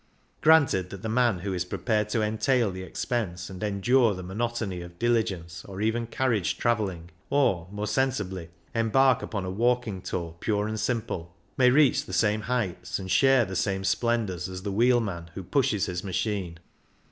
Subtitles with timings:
[0.41, 4.81] Granted that the man who is prepared to entail the expense and endure the monotony
[4.81, 10.67] of diligence or even carriage travelling, or, more sensibly, embark upon a walking tour pure
[10.67, 15.29] and simple, may reach the same heights and share the same splendours as the wheelman
[15.35, 16.57] who pushes his machine.